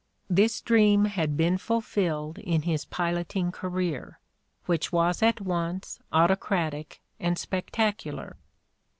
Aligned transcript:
This 0.31 0.61
dream 0.61 1.05
had 1.05 1.37
been 1.37 1.59
fulfilled 1.59 2.39
in 2.39 2.63
his 2.63 2.85
piloting 2.85 3.51
career, 3.51 4.19
which 4.65 4.91
was 4.91 5.21
at 5.21 5.39
once 5.41 5.99
autocratic 6.11 7.03
and 7.19 7.37
spectacular. 7.37 8.35